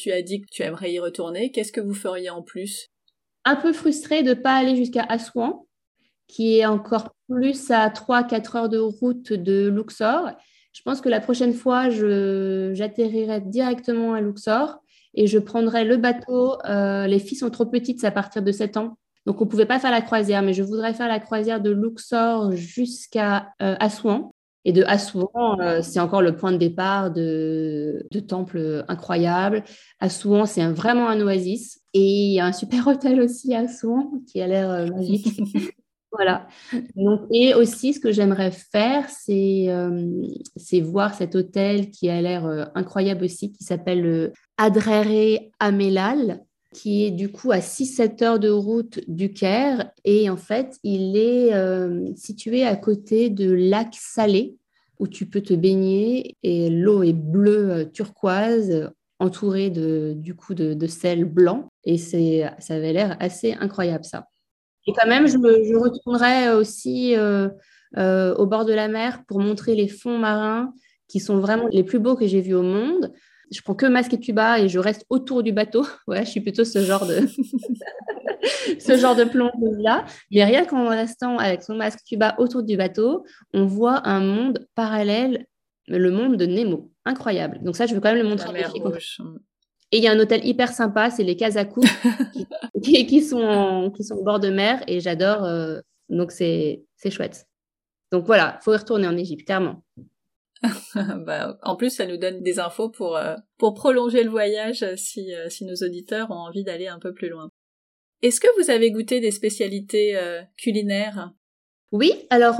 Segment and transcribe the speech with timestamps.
[0.00, 1.50] tu as dit que tu aimerais y retourner.
[1.50, 2.88] Qu'est-ce que vous feriez en plus?
[3.44, 5.66] Un peu frustré de ne pas aller jusqu'à Assouan,
[6.26, 10.30] qui est encore plus à 3-4 heures de route de Luxor.
[10.72, 14.78] Je pense que la prochaine fois, j'atterrirai directement à Luxor
[15.14, 16.56] et je prendrai le bateau.
[16.64, 18.96] Euh, les filles sont trop petites, à partir de 7 ans.
[19.26, 21.70] Donc, on ne pouvait pas faire la croisière, mais je voudrais faire la croisière de
[21.70, 24.32] Luxor jusqu'à euh, Assouan.
[24.64, 25.30] Et de Assouan,
[25.60, 29.64] euh, c'est encore le point de départ de, de temples incroyables.
[30.00, 31.80] Assouan, c'est vraiment un oasis.
[31.94, 35.40] Et il y a un super hôtel aussi à Assouan qui a l'air euh, magique.
[36.12, 36.46] voilà.
[36.94, 39.68] Donc, et aussi, ce que j'aimerais faire, c'est
[40.56, 47.10] c'est voir cet hôtel qui a l'air incroyable aussi, qui s'appelle Adrere Amelal qui est
[47.10, 49.90] du coup à 6-7 heures de route du Caire.
[50.04, 54.56] Et en fait, il est euh, situé à côté de lac Salé,
[54.98, 56.36] où tu peux te baigner.
[56.42, 61.68] Et l'eau est bleue euh, turquoise, entourée de, du coup de, sel blanc.
[61.84, 62.16] Et ça
[62.74, 64.26] avait l'air assez incroyable, ça.
[64.86, 69.74] Et quand même, je, je retournerai aussi euh, au bord de la mer pour montrer
[69.74, 70.72] les fonds marins
[71.08, 73.12] qui sont vraiment les plus beaux que j'ai vus au monde
[73.50, 75.86] je prends que masque et tuba et je reste autour du bateau.
[76.06, 77.20] Ouais, je suis plutôt ce genre de
[78.78, 80.04] ce genre de plongeuse là.
[80.30, 84.66] Mais rien qu'en restant avec son masque tuba autour du bateau, on voit un monde
[84.74, 85.46] parallèle,
[85.86, 86.90] le monde de Nemo.
[87.04, 87.60] Incroyable.
[87.62, 88.64] Donc ça, je veux quand même le montrer.
[89.92, 91.82] Et il y a un hôtel hyper sympa, c'est les Kazakou,
[92.82, 95.44] qui, qui, sont qui sont au bord de mer et j'adore.
[95.44, 97.46] Euh, donc c'est chouette.
[98.12, 99.82] Donc voilà, faut y retourner en Égypte, clairement.
[101.26, 105.32] bah, en plus, ça nous donne des infos pour, euh, prolonger le voyage euh, si,
[105.34, 107.50] euh, si nos auditeurs ont envie d'aller un peu plus loin.
[108.22, 110.14] Est-ce que vous avez goûté des spécialités
[110.58, 111.32] culinaires?
[111.90, 112.58] Oui, alors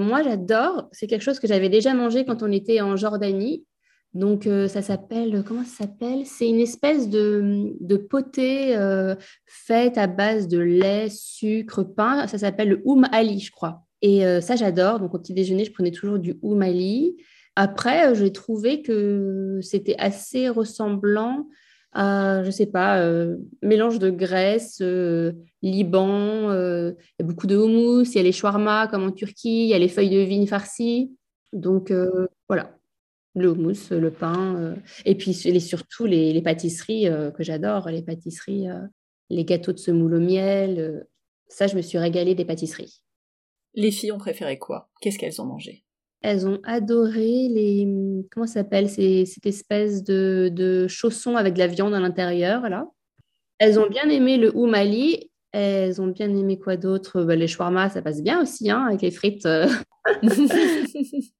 [0.00, 0.88] moi j'adore.
[0.90, 3.64] C'est quelque chose que j'avais déjà mangé quand on était en Jordanie.
[4.14, 6.26] Donc ça s'appelle, comment ça s'appelle?
[6.26, 8.76] C'est une espèce de, de potée
[9.46, 12.26] faite à base de lait, sucre, pain.
[12.26, 13.86] Ça s'appelle le oum ali, je crois.
[14.02, 15.00] Et euh, ça, j'adore.
[15.00, 17.16] Donc, au petit déjeuner, je prenais toujours du oumali.
[17.56, 21.46] Après, euh, j'ai trouvé que c'était assez ressemblant
[21.92, 24.80] à, je sais pas, euh, mélange de Grèce,
[25.62, 26.52] Liban.
[26.52, 28.04] il y a beaucoup de houmous.
[28.04, 29.64] Il y a les shawarma, comme en Turquie.
[29.64, 31.12] Il y a les feuilles de vigne farcies.
[31.52, 31.92] Donc,
[32.48, 32.76] voilà.
[33.36, 34.74] Le houmous, le pain.
[35.04, 37.90] et puis, surtout, les, les pâtisseries que j'adore.
[37.90, 38.68] Les pâtisseries,
[39.28, 41.06] les gâteaux de semoule au miel.
[41.48, 43.02] ça, je me suis régalée des pâtisseries.
[43.74, 44.88] Les filles ont préféré quoi?
[45.00, 45.84] Qu'est-ce qu'elles ont mangé?
[46.22, 47.88] Elles ont adoré les.
[48.30, 52.86] Comment ça s'appelle Cette espèce de, de chaussons avec de la viande à l'intérieur, là.
[53.58, 55.30] Elles ont bien aimé le oumali.
[55.52, 57.22] Elles ont bien aimé quoi d'autre?
[57.22, 59.46] Bah, Les shawarma, ça passe bien aussi, hein, avec les frites.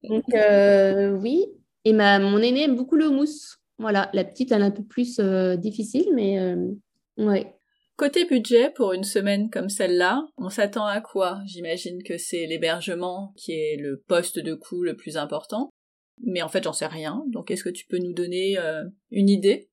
[0.02, 1.46] Donc, euh, oui.
[1.84, 3.58] Et ma, mon aînée aime beaucoup le houmous.
[3.78, 6.68] Voilà, la petite, elle est un peu plus euh, difficile, mais euh,
[7.16, 7.54] ouais.
[8.00, 11.42] Côté budget, pour une semaine comme celle-là, on s'attend à quoi?
[11.44, 15.68] J'imagine que c'est l'hébergement qui est le poste de coût le plus important.
[16.24, 17.22] Mais en fait, j'en sais rien.
[17.26, 19.68] Donc, est-ce que tu peux nous donner euh, une idée?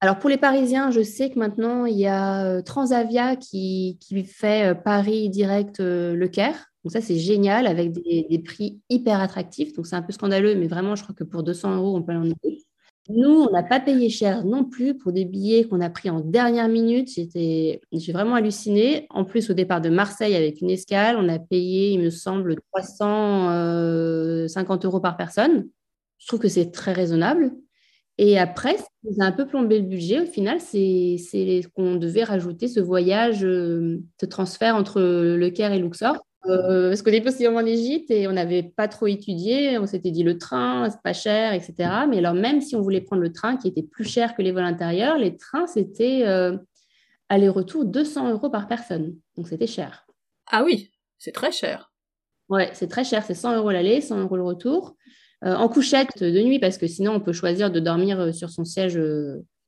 [0.00, 4.70] Alors pour les Parisiens, je sais que maintenant il y a euh, Transavia qui, fait
[4.70, 6.66] euh, Paris direct Le Caire.
[6.84, 9.72] Donc ça c'est génial avec des, prix hyper attractifs.
[9.72, 12.12] Donc c'est un peu scandaleux, mais vraiment je crois que pour 200 euros on peut
[12.12, 12.64] en aider.
[13.08, 16.18] Nous, on n'a pas payé cher non plus pour des billets qu'on a pris en
[16.20, 17.08] dernière minute.
[17.08, 17.80] J'ai
[18.12, 19.06] vraiment halluciné.
[19.10, 22.56] En plus, au départ de Marseille avec une escale, on a payé, il me semble,
[22.72, 25.68] 350 euros par personne.
[26.18, 27.52] Je trouve que c'est très raisonnable.
[28.18, 28.86] Et après, ça
[29.20, 30.20] a un peu plombé le budget.
[30.20, 35.72] Au final, c'est, c'est qu'on devait rajouter ce voyage, euh, ce transfert entre Le Caire
[35.72, 36.25] et Luxor.
[36.48, 39.78] Euh, parce qu'on est possiblement en Égypte et on n'avait pas trop étudié.
[39.78, 41.74] On s'était dit le train, c'est pas cher, etc.
[42.08, 44.52] Mais alors, même si on voulait prendre le train qui était plus cher que les
[44.52, 46.56] vols intérieurs, les trains, c'était euh,
[47.28, 49.16] aller-retour 200 euros par personne.
[49.36, 50.06] Donc, c'était cher.
[50.50, 51.92] Ah oui, c'est très cher.
[52.48, 53.24] Ouais, c'est très cher.
[53.24, 54.96] C'est 100 euros l'aller, 100 euros le retour.
[55.44, 58.64] Euh, en couchette de nuit, parce que sinon, on peut choisir de dormir sur son
[58.64, 59.00] siège.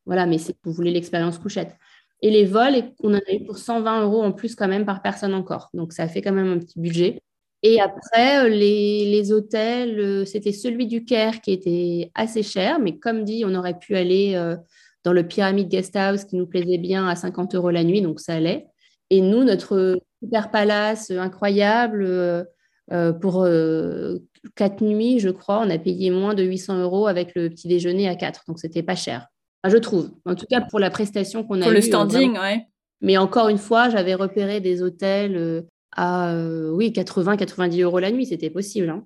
[0.06, 1.76] voilà, mais vous voulez l'expérience couchette.
[2.20, 5.02] Et les vols, on en a eu pour 120 euros en plus quand même par
[5.02, 5.70] personne encore.
[5.74, 7.20] Donc ça fait quand même un petit budget.
[7.62, 12.98] Et après, euh, les, hôtels, euh, c'était celui du Caire qui était assez cher, mais
[12.98, 14.56] comme dit, on aurait pu aller euh,
[15.04, 18.20] dans le Pyramide Guest House qui nous plaisait bien à 50 euros la nuit, donc
[18.20, 18.66] ça allait.
[19.10, 22.46] Et nous, notre super palace incroyable,
[23.20, 23.46] pour
[24.54, 28.08] quatre nuits, je crois, on a payé moins de 800 euros avec le petit déjeuner
[28.08, 29.28] à quatre, donc c'était pas cher
[29.64, 30.10] je trouve.
[30.24, 32.60] En tout cas, pour la prestation qu'on a Pour le standing, oui.
[33.00, 35.62] Mais encore une fois, j'avais repéré des hôtels euh,
[35.92, 38.88] à euh, oui 80-90 euros la nuit, c'était possible.
[38.90, 39.04] Hein.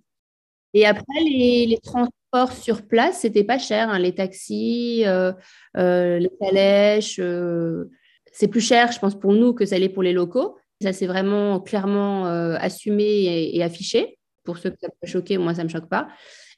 [0.75, 3.91] Et après, les, transports sur place, c'était pas cher.
[3.91, 3.99] Hein.
[3.99, 5.33] Les taxis, euh,
[5.77, 7.91] euh, les calèches, euh,
[8.33, 10.57] c'est plus cher, je pense, pour nous que ça l'est pour les locaux.
[10.81, 14.19] Ça, c'est vraiment clairement assumé et, affiché.
[14.43, 16.09] Pour ceux que ça peut choquer, moi, ça ne me choque pas.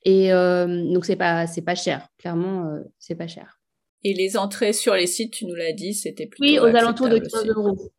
[0.02, 2.08] Et donc, c'est pas, pas cher.
[2.16, 3.58] Clairement, c'est pas cher.
[4.04, 6.44] Et les entrées sur les sites, tu nous l'as dit, c'était plutôt.
[6.44, 7.90] Oui, aux alentours de 15 euros.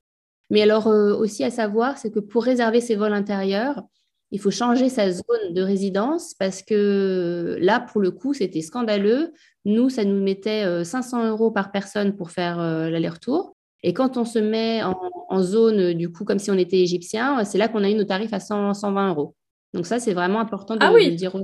[0.51, 3.81] Mais alors, aussi à savoir, c'est que pour réserver ces vols intérieurs,
[4.31, 9.33] il faut changer sa zone de résidence parce que là, pour le coup, c'était scandaleux.
[9.65, 13.55] Nous, ça nous mettait 500 euh, euros par personne pour faire euh, l'aller-retour.
[13.83, 17.57] Et quand on se met en, zone, du coup, comme si on était égyptien, c'est
[17.57, 19.35] là qu'on a eu nos tarifs à 120 euros.
[19.73, 21.15] Donc ça, c'est vraiment important de, ah oui.
[21.15, 21.35] dire.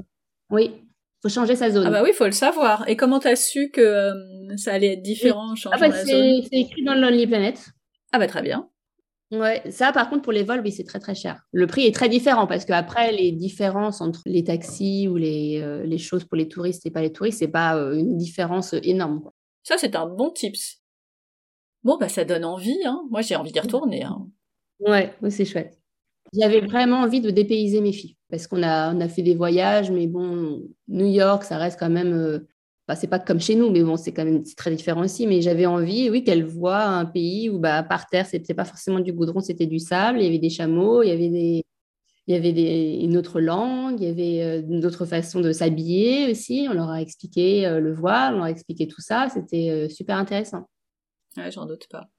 [0.49, 0.71] Oui,
[1.21, 1.85] faut changer sa zone.
[1.87, 2.87] Ah bah oui, il faut le savoir.
[2.87, 5.95] Et comment tu as su que euh, ça allait être différent en changeant ah bah,
[6.03, 7.59] C'est écrit dans le Lonely Planet.
[8.11, 8.67] Ah bah très bien.
[9.31, 11.41] Ouais, ça par contre pour les vols, oui, c'est très très cher.
[11.53, 15.85] Le prix est très différent parce qu'après les différences entre les taxis ou les, euh,
[15.85, 19.21] les, choses pour les touristes et pas les touristes, c'est pas euh, une différence énorme.
[19.63, 20.81] Ça c'est un bon tips.
[21.83, 23.03] Bon bah ça donne envie, hein.
[23.09, 24.03] Moi j'ai envie d'y retourner.
[24.03, 24.27] Hein.
[24.81, 25.80] Ouais, c'est chouette.
[26.33, 29.91] J'avais vraiment envie de dépayser mes filles parce qu'on a, on a fait des voyages,
[29.91, 32.39] mais bon, New York, ça reste quand même euh,
[32.95, 35.27] c'est pas comme chez nous, mais bon, c'est quand même très différent aussi.
[35.27, 38.99] Mais j'avais envie, oui, qu'elle voit un pays où bah, par terre, c'était pas forcément
[38.99, 40.19] du goudron, c'était du sable.
[40.19, 41.65] Il y avait des chameaux, il y avait des,
[42.27, 46.67] il y avait une autre langue, il y avait euh, d'autres façons de s'habiller aussi.
[46.69, 49.27] On leur a expliqué euh, le voile, on leur a expliqué tout ça.
[49.29, 50.67] C'était euh, super intéressant.
[51.37, 52.11] Ouais, j'en doute pas.